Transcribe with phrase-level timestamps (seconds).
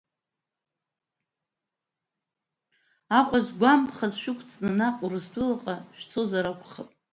[3.17, 6.89] Аҟәа згәамԥхаз шәықәҵны наҟ Урыстәылаҟа шәцозар акәхап.